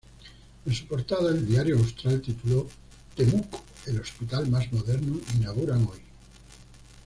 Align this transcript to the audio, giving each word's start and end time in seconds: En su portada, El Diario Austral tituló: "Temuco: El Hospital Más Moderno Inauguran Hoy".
En 0.65 0.73
su 0.73 0.87
portada, 0.87 1.29
El 1.29 1.45
Diario 1.45 1.77
Austral 1.77 2.21
tituló: 2.23 2.67
"Temuco: 3.15 3.63
El 3.85 3.99
Hospital 4.01 4.47
Más 4.49 4.73
Moderno 4.73 5.19
Inauguran 5.35 5.83
Hoy". 5.87 5.99